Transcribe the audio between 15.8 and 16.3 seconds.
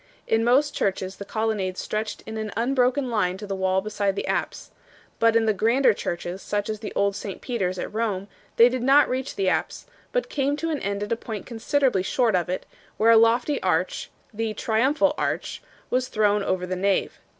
was